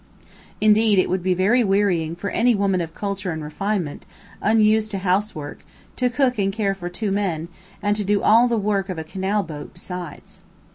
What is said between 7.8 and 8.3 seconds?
and to do